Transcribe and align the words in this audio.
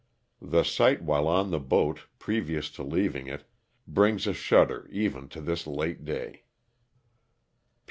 The 0.41 0.63
sight 0.63 1.03
while 1.03 1.27
on 1.27 1.51
the 1.51 1.59
boat, 1.59 2.07
previous 2.17 2.71
to 2.71 2.81
leaving 2.81 3.27
it, 3.27 3.43
brings 3.87 4.25
a 4.25 4.33
shudder 4.33 4.87
even 4.91 5.27
to 5.29 5.41
this 5.41 5.67
late 5.67 6.03
day. 6.03 6.45